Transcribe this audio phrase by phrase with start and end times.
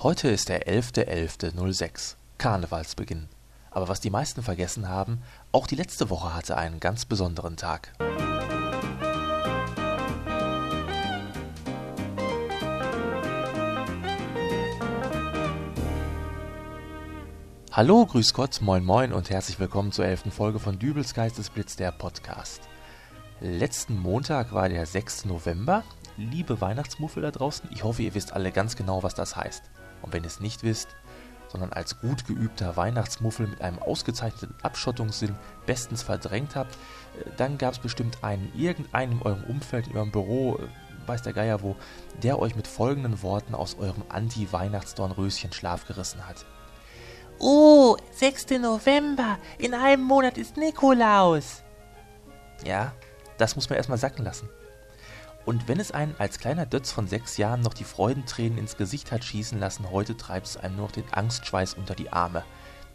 [0.00, 3.28] Heute ist der 11.11.06, Karnevalsbeginn.
[3.72, 7.92] Aber was die meisten vergessen haben, auch die letzte Woche hatte einen ganz besonderen Tag.
[17.72, 21.90] Hallo, grüß Gott, moin moin und herzlich willkommen zur elften Folge von Dübels Geistesblitz, der
[21.90, 22.60] Podcast.
[23.40, 25.24] Letzten Montag war der 6.
[25.24, 25.82] November.
[26.16, 29.64] Liebe Weihnachtsmuffel da draußen, ich hoffe, ihr wisst alle ganz genau, was das heißt.
[30.02, 30.88] Und wenn ihr es nicht wisst,
[31.48, 35.34] sondern als gut geübter Weihnachtsmuffel mit einem ausgezeichneten Abschottungssinn
[35.66, 40.12] bestens verdrängt habt, äh, dann gab es bestimmt einen, irgendeinen in eurem Umfeld, in eurem
[40.12, 41.76] Büro, äh, weiß der Geier wo,
[42.22, 46.44] der euch mit folgenden Worten aus eurem Anti-Weihnachtsdornröschen Schlaf gerissen hat.
[47.38, 48.58] Oh, 6.
[48.60, 51.62] November, in einem Monat ist Nikolaus.
[52.64, 52.92] Ja,
[53.38, 54.48] das muss man erstmal sacken lassen.
[55.48, 59.10] Und wenn es einen als kleiner Dötz von sechs Jahren noch die Freudentränen ins Gesicht
[59.10, 62.44] hat schießen lassen, heute treibt es einem nur noch den Angstschweiß unter die Arme.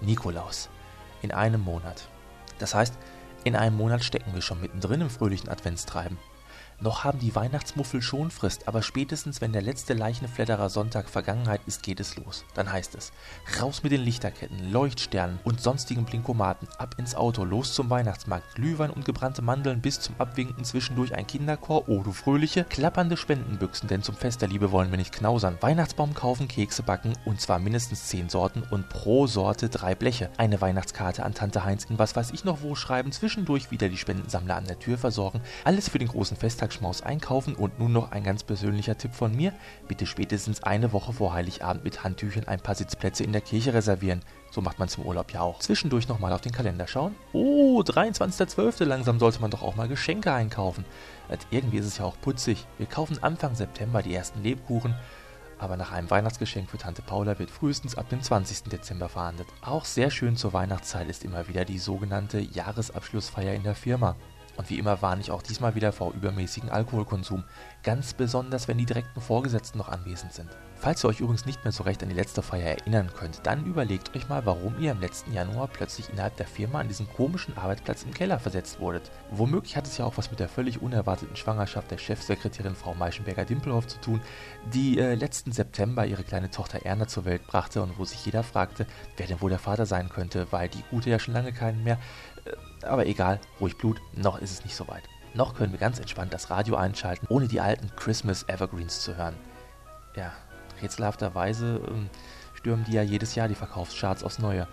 [0.00, 0.68] Nikolaus.
[1.22, 2.08] In einem Monat.
[2.58, 2.98] Das heißt,
[3.44, 6.18] in einem Monat stecken wir schon mittendrin im fröhlichen Adventstreiben.
[6.82, 11.82] Noch haben die Weihnachtsmuffel schon Frist, aber spätestens wenn der letzte Leichenfledderer Sonntag Vergangenheit ist,
[11.82, 12.46] geht es los.
[12.54, 13.12] Dann heißt es,
[13.60, 18.88] raus mit den Lichterketten, Leuchtsternen und sonstigen Blinkomaten, ab ins Auto, los zum Weihnachtsmarkt, Glühwein
[18.88, 24.02] und gebrannte Mandeln bis zum Abwinken zwischendurch ein Kinderchor, oh du fröhliche, klappernde Spendenbüchsen, denn
[24.02, 28.06] zum Fest der Liebe wollen wir nicht knausern, Weihnachtsbaum kaufen, Kekse backen und zwar mindestens
[28.06, 32.30] zehn Sorten und pro Sorte drei Bleche, eine Weihnachtskarte an Tante Heinz in was weiß
[32.30, 36.08] ich noch wo schreiben, zwischendurch wieder die Spendensammler an der Tür versorgen, alles für den
[36.08, 39.52] großen Festtag Mittagsschmaus einkaufen und nun noch ein ganz persönlicher Tipp von mir,
[39.88, 44.20] bitte spätestens eine Woche vor Heiligabend mit Handtüchern ein paar Sitzplätze in der Kirche reservieren.
[44.52, 45.58] So macht man zum Urlaub ja auch.
[45.58, 47.14] Zwischendurch nochmal auf den Kalender schauen.
[47.32, 48.84] Oh, 23.12.
[48.84, 50.84] langsam sollte man doch auch mal Geschenke einkaufen.
[51.28, 52.66] Und irgendwie ist es ja auch putzig.
[52.78, 54.94] Wir kaufen Anfang September die ersten Lebkuchen,
[55.58, 58.64] aber nach einem Weihnachtsgeschenk für Tante Paula wird frühestens ab dem 20.
[58.64, 59.48] Dezember verhandelt.
[59.60, 64.16] Auch sehr schön zur Weihnachtszeit ist immer wieder die sogenannte Jahresabschlussfeier in der Firma.
[64.60, 67.44] Und wie immer warne ich auch diesmal wieder vor übermäßigen Alkoholkonsum,
[67.82, 70.50] ganz besonders wenn die direkten Vorgesetzten noch anwesend sind.
[70.76, 73.64] Falls ihr euch übrigens nicht mehr so recht an die letzte Feier erinnern könnt, dann
[73.64, 77.56] überlegt euch mal, warum ihr im letzten Januar plötzlich innerhalb der Firma an diesen komischen
[77.56, 79.10] Arbeitsplatz im Keller versetzt wurdet.
[79.30, 83.86] Womöglich hat es ja auch was mit der völlig unerwarteten Schwangerschaft der Chefsekretärin Frau Meischenberger-Dimpelhoff
[83.86, 84.20] zu tun,
[84.74, 88.42] die äh, letzten September ihre kleine Tochter Erna zur Welt brachte und wo sich jeder
[88.42, 91.82] fragte, wer denn wohl der Vater sein könnte, weil die Gute ja schon lange keinen
[91.82, 91.98] mehr.
[92.82, 95.02] Aber egal, ruhig Blut, noch ist es nicht so weit.
[95.34, 99.36] Noch können wir ganz entspannt das Radio einschalten, ohne die alten Christmas Evergreens zu hören.
[100.16, 100.32] Ja,
[100.82, 102.10] rätselhafterweise ähm,
[102.54, 104.66] stürmen die ja jedes Jahr die Verkaufscharts aufs Neue.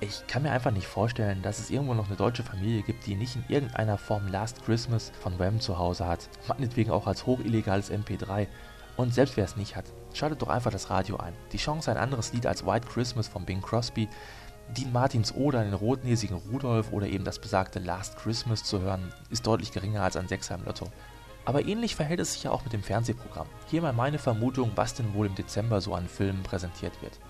[0.00, 3.14] Ich kann mir einfach nicht vorstellen, dass es irgendwo noch eine deutsche Familie gibt, die
[3.14, 6.28] nicht in irgendeiner Form Last Christmas von Wham zu Hause hat.
[6.48, 8.48] Meinetwegen auch als hochillegales MP3.
[8.96, 11.32] Und selbst wer es nicht hat, schaltet doch einfach das Radio ein.
[11.52, 14.08] Die Chance, ein anderes Lied als White Christmas von Bing Crosby,
[14.68, 19.46] Dean Martins Oder den rotnäsigen Rudolf oder eben das besagte Last Christmas zu hören, ist
[19.46, 20.90] deutlich geringer als ein Sechser im Lotto.
[21.44, 23.46] Aber ähnlich verhält es sich ja auch mit dem Fernsehprogramm.
[23.70, 27.20] Hier mal meine Vermutung, was denn wohl im Dezember so an Filmen präsentiert wird.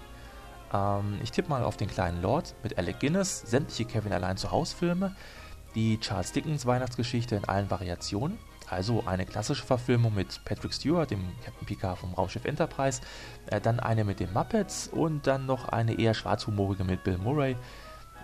[0.72, 4.50] Ähm, ich tippe mal auf den kleinen Lord mit Alec Guinness, sämtliche Kevin allein zu
[4.50, 5.14] Haus Filme,
[5.74, 8.38] die Charles Dickens Weihnachtsgeschichte in allen Variationen,
[8.74, 13.00] also eine klassische Verfilmung mit Patrick Stewart, dem Captain Picard vom Raumschiff Enterprise,
[13.46, 17.56] äh, dann eine mit den Muppets und dann noch eine eher schwarzhumorige mit Bill Murray,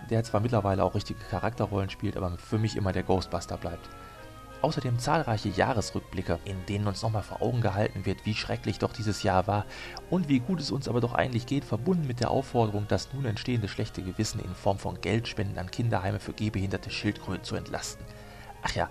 [0.09, 3.89] der zwar mittlerweile auch richtige Charakterrollen spielt, aber für mich immer der Ghostbuster bleibt.
[4.61, 9.23] Außerdem zahlreiche Jahresrückblicke, in denen uns nochmal vor Augen gehalten wird, wie schrecklich doch dieses
[9.23, 9.65] Jahr war
[10.11, 13.25] und wie gut es uns aber doch eigentlich geht, verbunden mit der Aufforderung, das nun
[13.25, 18.05] entstehende schlechte Gewissen in Form von Geldspenden an Kinderheime für gehbehinderte Schildkröten zu entlasten.
[18.61, 18.89] Ach ja,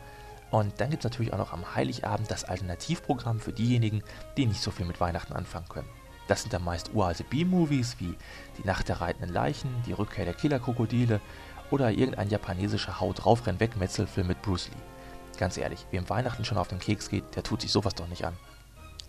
[0.50, 4.02] und dann gibt es natürlich auch noch am Heiligabend das Alternativprogramm für diejenigen,
[4.36, 5.88] die nicht so viel mit Weihnachten anfangen können.
[6.26, 8.16] Das sind dann meist uralte B-Movies wie
[8.58, 11.20] Die Nacht der reitenden Leichen, Die Rückkehr der Killerkrokodile
[11.70, 15.38] oder irgendein japanesischer Haut drauf renn weg Metzelfilm mit Bruce Lee.
[15.38, 18.24] Ganz ehrlich, wem Weihnachten schon auf den Keks geht, der tut sich sowas doch nicht
[18.24, 18.36] an.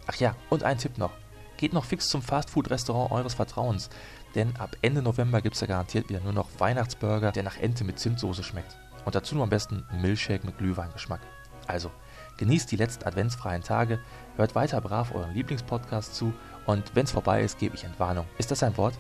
[0.08, 1.12] Ach ja, und ein Tipp noch.
[1.58, 3.90] Geht noch fix zum Fastfood-Restaurant eures Vertrauens,
[4.34, 7.84] denn ab Ende November gibt es ja garantiert wieder nur noch Weihnachtsburger, der nach Ente
[7.84, 8.78] mit Zimtsoße schmeckt.
[9.06, 11.22] Und dazu nur am besten Milchshake mit Glühweingeschmack.
[11.68, 11.92] Also,
[12.38, 14.00] genießt die letzten adventsfreien Tage,
[14.36, 16.34] hört weiter brav euren Lieblingspodcast zu
[16.66, 18.26] und wenn es vorbei ist, gebe ich Entwarnung.
[18.38, 18.98] Ist das ein Wort?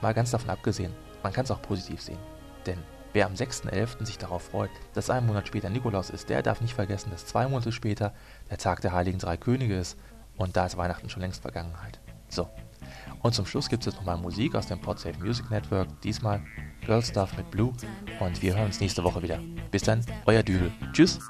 [0.00, 2.18] Mal ganz davon abgesehen, man kann es auch positiv sehen.
[2.66, 2.78] Denn
[3.14, 4.06] Wer am 6.11.
[4.06, 7.46] sich darauf freut, dass ein Monat später Nikolaus ist, der darf nicht vergessen, dass zwei
[7.46, 8.14] Monate später
[8.50, 9.98] der Tag der Heiligen Drei Könige ist
[10.38, 12.00] und da ist Weihnachten schon längst Vergangenheit.
[12.28, 12.48] So.
[13.22, 16.42] Und zum Schluss gibt es jetzt nochmal Musik aus dem Podsafe Music Network, diesmal
[16.84, 17.72] Girl Stuff mit Blue
[18.20, 19.38] und wir hören uns nächste Woche wieder.
[19.70, 20.72] Bis dann, euer Dübel.
[20.92, 21.20] Tschüss.